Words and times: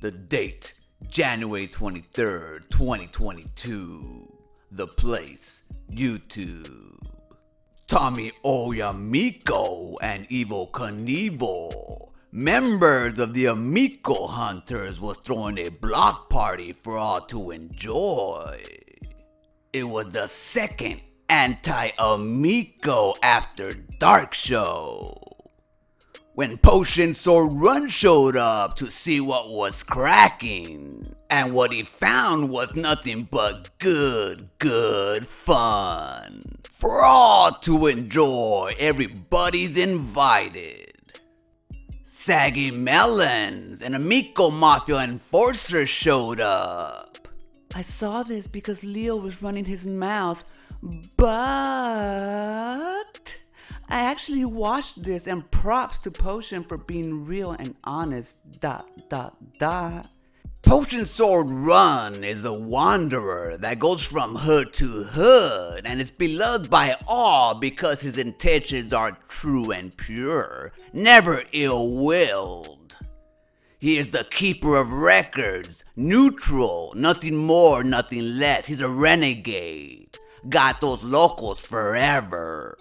The 0.00 0.12
date, 0.12 0.74
January 1.08 1.66
23rd, 1.66 2.70
2022. 2.70 4.32
The 4.70 4.86
place, 4.86 5.64
YouTube. 5.90 7.00
Tommy 7.88 8.30
Oyamiko 8.44 9.96
and 10.00 10.24
Evil 10.30 10.70
Knievel, 10.72 12.12
members 12.30 13.18
of 13.18 13.34
the 13.34 13.46
Amico 13.46 14.28
Hunters, 14.28 15.00
was 15.00 15.18
throwing 15.18 15.58
a 15.58 15.68
block 15.68 16.30
party 16.30 16.72
for 16.72 16.96
all 16.96 17.22
to 17.22 17.50
enjoy. 17.50 18.62
It 19.72 19.82
was 19.82 20.12
the 20.12 20.28
second 20.28 21.00
anti 21.28 21.90
Amico 21.98 23.14
After 23.20 23.74
Dark 23.74 24.32
show. 24.32 25.17
When 26.38 26.56
Potion 26.56 27.14
Sword 27.14 27.50
Run 27.54 27.88
showed 27.88 28.36
up 28.36 28.76
to 28.76 28.86
see 28.86 29.20
what 29.20 29.50
was 29.50 29.82
cracking, 29.82 31.16
and 31.28 31.52
what 31.52 31.72
he 31.72 31.82
found 31.82 32.48
was 32.48 32.76
nothing 32.76 33.26
but 33.28 33.76
good, 33.80 34.48
good 34.60 35.26
fun. 35.26 36.44
For 36.70 37.02
all 37.02 37.50
to 37.62 37.88
enjoy, 37.88 38.76
everybody's 38.78 39.76
invited. 39.76 41.18
Saggy 42.04 42.70
Melons 42.70 43.82
and 43.82 43.96
Amico 43.96 44.52
Mafia 44.52 44.98
Enforcer 44.98 45.88
showed 45.88 46.38
up. 46.38 47.26
I 47.74 47.82
saw 47.82 48.22
this 48.22 48.46
because 48.46 48.84
Leo 48.84 49.16
was 49.16 49.42
running 49.42 49.64
his 49.64 49.86
mouth, 49.86 50.44
but 51.16 51.58
I 53.90 54.00
actually 54.00 54.44
watched 54.44 55.04
this 55.04 55.26
and 55.26 55.50
props 55.50 56.00
to 56.00 56.10
Potion 56.10 56.62
for 56.64 56.76
being 56.76 57.24
real 57.24 57.52
and 57.52 57.74
honest. 57.84 58.60
Dot 58.60 58.86
dot 59.08 59.36
dot. 59.58 60.10
Potion 60.60 61.06
Sword 61.06 61.46
Run 61.48 62.22
is 62.22 62.44
a 62.44 62.52
wanderer 62.52 63.56
that 63.56 63.78
goes 63.78 64.04
from 64.04 64.36
hood 64.36 64.74
to 64.74 65.04
hood 65.04 65.86
and 65.86 66.00
is 66.00 66.10
beloved 66.10 66.68
by 66.68 66.96
all 67.06 67.54
because 67.54 68.02
his 68.02 68.18
intentions 68.18 68.92
are 68.92 69.18
true 69.28 69.70
and 69.70 69.96
pure, 69.96 70.72
never 70.92 71.44
ill 71.52 71.94
willed. 71.94 72.96
He 73.78 73.96
is 73.96 74.10
the 74.10 74.24
keeper 74.24 74.76
of 74.76 74.92
records, 74.92 75.84
neutral, 75.96 76.92
nothing 76.94 77.36
more, 77.36 77.82
nothing 77.82 78.38
less. 78.38 78.66
He's 78.66 78.82
a 78.82 78.88
renegade. 78.90 80.18
Got 80.48 80.82
those 80.82 81.04
locals 81.04 81.60
forever. 81.60 82.76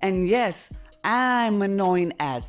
And 0.00 0.28
yes, 0.28 0.72
I'm 1.04 1.62
annoying 1.62 2.12
as 2.20 2.48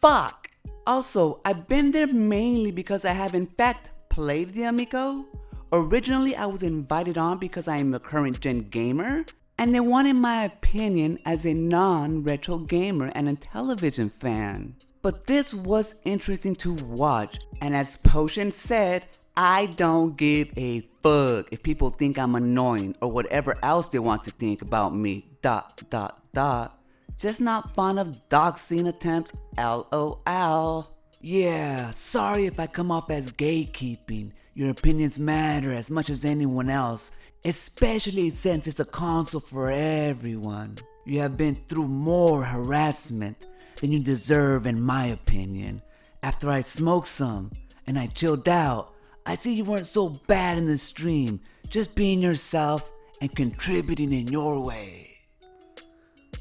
fuck. 0.00 0.50
Also, 0.86 1.40
I've 1.44 1.68
been 1.68 1.92
there 1.92 2.06
mainly 2.06 2.72
because 2.72 3.04
I 3.04 3.12
have 3.12 3.34
in 3.34 3.46
fact 3.46 3.90
played 4.08 4.52
the 4.52 4.64
Amico. 4.64 5.24
Originally, 5.72 6.36
I 6.36 6.46
was 6.46 6.62
invited 6.62 7.16
on 7.16 7.38
because 7.38 7.68
I 7.68 7.78
am 7.78 7.94
a 7.94 8.00
current 8.00 8.40
gen 8.40 8.68
gamer, 8.68 9.24
and 9.56 9.74
they 9.74 9.80
wanted 9.80 10.14
my 10.14 10.44
opinion 10.44 11.18
as 11.24 11.46
a 11.46 11.54
non 11.54 12.24
retro 12.24 12.58
gamer 12.58 13.10
and 13.14 13.28
a 13.28 13.36
television 13.36 14.10
fan. 14.10 14.74
But 15.00 15.26
this 15.26 15.54
was 15.54 15.96
interesting 16.04 16.54
to 16.56 16.74
watch, 16.74 17.38
and 17.60 17.74
as 17.74 17.96
Potion 17.96 18.52
said, 18.52 19.04
I 19.36 19.66
don't 19.66 20.16
give 20.16 20.50
a 20.58 20.80
fuck 21.02 21.46
if 21.50 21.62
people 21.62 21.88
think 21.88 22.18
I'm 22.18 22.34
annoying 22.34 22.96
or 23.00 23.10
whatever 23.10 23.56
else 23.62 23.88
they 23.88 23.98
want 23.98 24.24
to 24.24 24.30
think 24.30 24.60
about 24.60 24.94
me. 24.94 25.26
Dot 25.40 25.82
dot 25.88 26.22
dot. 26.34 26.81
Just 27.18 27.40
not 27.40 27.74
fond 27.74 27.98
of 27.98 28.28
doxing 28.28 28.88
attempts, 28.88 29.32
lol. 29.56 30.88
Yeah, 31.20 31.90
sorry 31.92 32.46
if 32.46 32.58
I 32.58 32.66
come 32.66 32.90
off 32.90 33.10
as 33.10 33.30
gatekeeping. 33.30 34.32
Your 34.54 34.70
opinions 34.70 35.18
matter 35.18 35.72
as 35.72 35.88
much 35.90 36.10
as 36.10 36.24
anyone 36.24 36.68
else, 36.68 37.12
especially 37.44 38.30
since 38.30 38.66
it's 38.66 38.80
a 38.80 38.84
console 38.84 39.40
for 39.40 39.70
everyone. 39.70 40.78
You 41.04 41.20
have 41.20 41.36
been 41.36 41.56
through 41.68 41.88
more 41.88 42.44
harassment 42.44 43.46
than 43.80 43.92
you 43.92 44.00
deserve, 44.00 44.66
in 44.66 44.80
my 44.80 45.06
opinion. 45.06 45.82
After 46.22 46.50
I 46.50 46.60
smoked 46.60 47.08
some 47.08 47.52
and 47.86 47.98
I 47.98 48.08
chilled 48.08 48.48
out, 48.48 48.92
I 49.24 49.36
see 49.36 49.54
you 49.54 49.64
weren't 49.64 49.86
so 49.86 50.08
bad 50.08 50.58
in 50.58 50.66
the 50.66 50.76
stream, 50.76 51.40
just 51.68 51.94
being 51.94 52.20
yourself 52.20 52.90
and 53.20 53.34
contributing 53.34 54.12
in 54.12 54.28
your 54.28 54.60
way. 54.60 55.11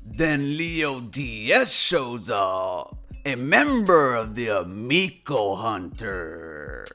Then 0.03 0.57
Leo 0.57 0.99
DS 0.99 1.71
shows 1.71 2.29
up, 2.29 2.97
a 3.25 3.35
member 3.35 4.15
of 4.15 4.35
the 4.35 4.47
Amico 4.47 5.55
Hunters. 5.55 6.89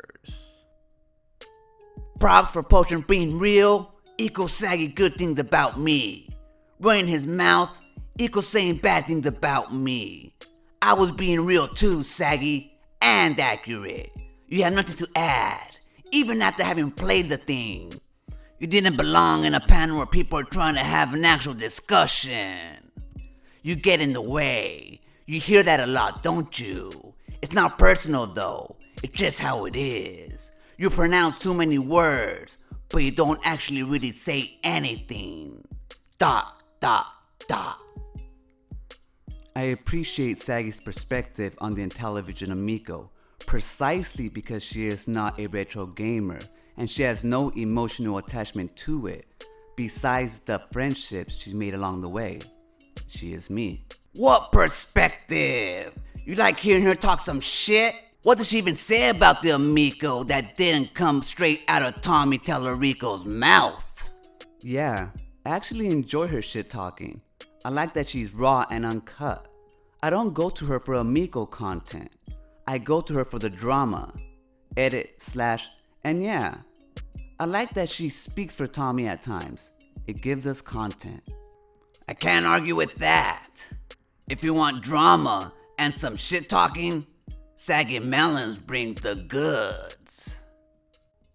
Props 2.18 2.50
for 2.50 2.62
Potion 2.62 3.04
being 3.06 3.38
real, 3.38 3.94
equals 4.18 4.52
saggy 4.52 4.88
good 4.88 5.14
things 5.14 5.38
about 5.38 5.78
me. 5.78 6.28
Running 6.80 7.06
his 7.06 7.26
mouth, 7.26 7.80
equals 8.18 8.48
saying 8.48 8.78
bad 8.78 9.06
things 9.06 9.26
about 9.26 9.72
me. 9.72 10.34
I 10.82 10.94
was 10.94 11.12
being 11.12 11.44
real 11.44 11.68
too, 11.68 12.02
saggy, 12.02 12.72
and 13.00 13.38
accurate. 13.38 14.12
You 14.48 14.62
have 14.64 14.74
nothing 14.74 14.96
to 14.96 15.08
add, 15.14 15.78
even 16.12 16.42
after 16.42 16.64
having 16.64 16.90
played 16.90 17.28
the 17.28 17.36
thing. 17.36 18.00
You 18.58 18.66
didn't 18.66 18.96
belong 18.96 19.44
in 19.44 19.54
a 19.54 19.60
panel 19.60 19.98
where 19.98 20.06
people 20.06 20.38
are 20.38 20.44
trying 20.44 20.74
to 20.74 20.80
have 20.80 21.14
an 21.14 21.24
actual 21.24 21.54
discussion. 21.54 22.85
You 23.66 23.74
get 23.74 24.00
in 24.00 24.12
the 24.12 24.22
way. 24.22 25.00
You 25.26 25.40
hear 25.40 25.64
that 25.64 25.80
a 25.80 25.88
lot, 25.88 26.22
don't 26.22 26.56
you? 26.60 27.14
It's 27.42 27.52
not 27.52 27.80
personal 27.80 28.24
though, 28.24 28.76
it's 29.02 29.12
just 29.12 29.40
how 29.40 29.64
it 29.64 29.74
is. 29.74 30.52
You 30.76 30.88
pronounce 30.88 31.40
too 31.40 31.52
many 31.52 31.76
words, 31.76 32.58
but 32.90 32.98
you 33.02 33.10
don't 33.10 33.40
actually 33.42 33.82
really 33.82 34.12
say 34.12 34.56
anything. 34.62 35.66
Dot, 36.16 36.62
dot, 36.78 37.06
dot. 37.48 37.80
I 39.56 39.62
appreciate 39.62 40.38
Saggy's 40.38 40.80
perspective 40.80 41.56
on 41.58 41.74
the 41.74 41.84
Intellivision 41.84 42.52
Amico, 42.52 43.10
precisely 43.46 44.28
because 44.28 44.62
she 44.62 44.86
is 44.86 45.08
not 45.08 45.40
a 45.40 45.48
retro 45.48 45.86
gamer 45.86 46.38
and 46.76 46.88
she 46.88 47.02
has 47.02 47.24
no 47.24 47.48
emotional 47.56 48.18
attachment 48.18 48.76
to 48.76 49.08
it, 49.08 49.44
besides 49.74 50.38
the 50.38 50.60
friendships 50.70 51.36
she's 51.36 51.52
made 51.52 51.74
along 51.74 52.02
the 52.02 52.08
way. 52.08 52.38
She 53.06 53.32
is 53.32 53.50
me. 53.50 53.84
What 54.12 54.52
perspective? 54.52 55.96
You 56.24 56.34
like 56.34 56.58
hearing 56.58 56.84
her 56.84 56.94
talk 56.94 57.20
some 57.20 57.40
shit? 57.40 57.94
What 58.22 58.38
does 58.38 58.48
she 58.48 58.58
even 58.58 58.74
say 58.74 59.10
about 59.10 59.42
the 59.42 59.50
Amico 59.50 60.24
that 60.24 60.56
didn't 60.56 60.94
come 60.94 61.22
straight 61.22 61.62
out 61.68 61.82
of 61.82 62.02
Tommy 62.02 62.38
Tallarico's 62.38 63.24
mouth? 63.24 64.10
Yeah, 64.60 65.10
I 65.44 65.50
actually 65.50 65.88
enjoy 65.88 66.26
her 66.26 66.42
shit 66.42 66.68
talking. 66.68 67.20
I 67.64 67.68
like 67.68 67.94
that 67.94 68.08
she's 68.08 68.34
raw 68.34 68.64
and 68.70 68.84
uncut. 68.84 69.46
I 70.02 70.10
don't 70.10 70.34
go 70.34 70.50
to 70.50 70.64
her 70.66 70.80
for 70.80 70.94
Amico 70.94 71.46
content. 71.46 72.10
I 72.66 72.78
go 72.78 73.00
to 73.00 73.14
her 73.14 73.24
for 73.24 73.38
the 73.38 73.50
drama, 73.50 74.12
edit, 74.76 75.14
slash, 75.18 75.68
and 76.02 76.22
yeah. 76.22 76.56
I 77.38 77.44
like 77.44 77.70
that 77.74 77.88
she 77.88 78.08
speaks 78.08 78.54
for 78.54 78.66
Tommy 78.66 79.06
at 79.06 79.22
times. 79.22 79.70
It 80.06 80.20
gives 80.20 80.46
us 80.46 80.60
content. 80.60 81.22
I 82.08 82.14
can't 82.14 82.46
argue 82.46 82.76
with 82.76 82.94
that. 82.96 83.66
If 84.28 84.44
you 84.44 84.54
want 84.54 84.82
drama 84.82 85.52
and 85.78 85.92
some 85.92 86.16
shit 86.16 86.48
talking, 86.48 87.06
Saggy 87.56 87.98
Melons 87.98 88.58
brings 88.58 89.00
the 89.00 89.16
goods. 89.16 90.36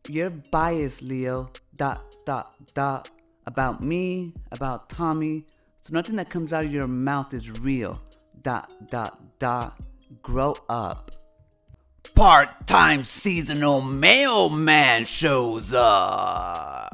You're 0.07 0.29
biased, 0.29 1.01
Leo. 1.01 1.51
Dot, 1.75 2.03
dot, 2.25 2.53
dot. 2.73 3.09
About 3.45 3.83
me, 3.83 4.33
about 4.51 4.87
Tommy. 4.87 5.45
So 5.81 5.93
nothing 5.93 6.15
that 6.15 6.29
comes 6.29 6.53
out 6.53 6.63
of 6.63 6.71
your 6.71 6.87
mouth 6.87 7.33
is 7.33 7.51
real. 7.51 8.01
Dot, 8.41 8.71
dot, 8.89 9.19
dot. 9.39 9.77
Grow 10.21 10.55
up. 10.69 11.11
Part 12.15 12.67
time 12.67 13.03
seasonal 13.03 13.81
mailman 13.81 15.05
shows 15.05 15.73
up. 15.73 16.90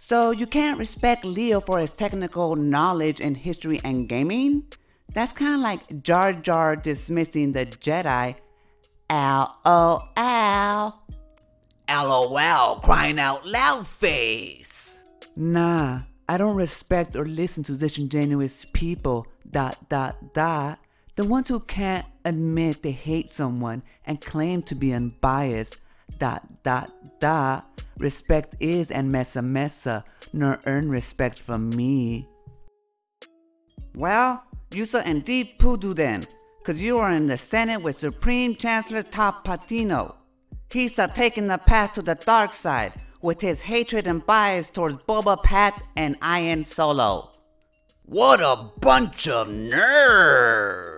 So 0.00 0.30
you 0.30 0.46
can't 0.46 0.78
respect 0.78 1.24
Leo 1.24 1.60
for 1.60 1.80
his 1.80 1.90
technical 1.90 2.54
knowledge 2.54 3.20
in 3.20 3.34
history 3.34 3.80
and 3.82 4.08
gaming? 4.08 4.62
That's 5.12 5.32
kind 5.32 5.56
of 5.56 5.60
like 5.60 6.04
Jar 6.04 6.32
Jar 6.32 6.76
dismissing 6.76 7.50
the 7.50 7.66
Jedi. 7.66 8.36
L-O-L. 9.10 11.02
Oh, 11.88 12.28
LOL, 12.30 12.76
crying 12.76 13.18
out 13.18 13.44
loud 13.44 13.88
face. 13.88 15.02
Nah, 15.34 16.02
I 16.28 16.38
don't 16.38 16.54
respect 16.54 17.16
or 17.16 17.24
listen 17.24 17.64
to 17.64 17.76
disingenuous 17.76 18.66
people. 18.66 19.26
Dot, 19.50 19.88
dot, 19.88 20.32
dot. 20.32 20.78
The 21.16 21.24
ones 21.24 21.48
who 21.48 21.58
can't 21.58 22.06
admit 22.24 22.84
they 22.84 22.92
hate 22.92 23.30
someone 23.30 23.82
and 24.06 24.20
claim 24.20 24.62
to 24.62 24.76
be 24.76 24.92
unbiased. 24.92 25.78
Dot, 26.18 26.62
dot, 26.62 26.92
dot. 27.18 27.82
Respect 27.98 28.56
is 28.60 28.90
and 28.90 29.10
messa 29.10 29.42
messa, 29.42 30.04
nor 30.32 30.60
earn 30.66 30.88
respect 30.88 31.38
from 31.38 31.70
me. 31.70 32.28
Well, 33.94 34.44
you 34.70 34.84
saw 34.84 34.98
and 34.98 35.24
deep 35.24 35.58
poodoo 35.58 35.94
then, 35.94 36.26
Cause 36.68 36.82
you 36.82 36.98
are 36.98 37.10
in 37.10 37.28
the 37.28 37.38
Senate 37.38 37.82
with 37.82 37.96
Supreme 37.96 38.54
Chancellor 38.54 39.02
Top 39.02 39.42
Patino. 39.42 40.16
He's 40.70 40.98
a 40.98 41.08
taking 41.08 41.46
the 41.46 41.56
path 41.56 41.94
to 41.94 42.02
the 42.02 42.14
dark 42.14 42.52
side 42.52 42.92
with 43.22 43.40
his 43.40 43.62
hatred 43.62 44.06
and 44.06 44.26
bias 44.26 44.68
towards 44.68 44.96
Boba 44.96 45.42
Fett 45.46 45.82
and 45.96 46.18
Ian 46.22 46.64
Solo. 46.64 47.30
What 48.04 48.40
a 48.40 48.70
bunch 48.80 49.28
of 49.28 49.48
nerds! 49.48 50.97